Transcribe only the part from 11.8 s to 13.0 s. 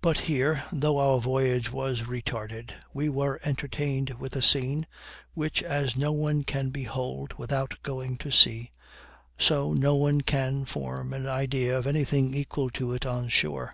anything equal to